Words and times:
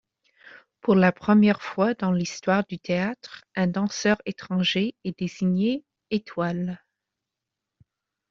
Pour 0.81 0.95
la 0.95 1.11
première 1.11 1.61
fois 1.61 1.93
dans 1.93 2.11
l'histoire 2.11 2.65
du 2.65 2.79
théâtre, 2.79 3.43
un 3.55 3.67
danseur 3.67 4.17
étranger 4.25 4.95
est 5.03 5.19
désigné 5.19 5.83
étoile. 6.09 6.81